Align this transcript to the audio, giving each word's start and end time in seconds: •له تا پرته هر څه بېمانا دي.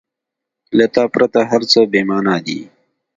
•له 0.77 0.85
تا 0.95 1.03
پرته 1.13 1.39
هر 1.51 1.61
څه 1.71 1.79
بېمانا 1.91 2.35
دي. 2.45 2.59